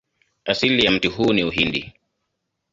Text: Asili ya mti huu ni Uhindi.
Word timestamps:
Asili 0.45 0.85
ya 0.85 0.91
mti 0.91 1.07
huu 1.07 1.33
ni 1.33 1.43
Uhindi. 1.43 1.93